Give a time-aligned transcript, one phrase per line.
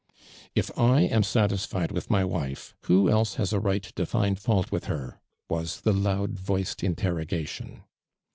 [0.55, 4.71] '"'"If I am satisfied with my wife, who else has a right to find fault
[4.71, 7.83] with her'/"' was the loud voiced interrogation.